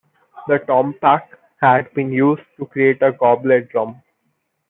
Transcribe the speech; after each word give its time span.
The 0.47 0.57
tompak 0.67 1.27
had 1.57 1.93
been 1.93 2.11
used 2.11 2.41
to 2.57 2.65
create 2.65 3.03
a 3.03 3.11
goblet 3.11 3.69
drum. 3.69 4.01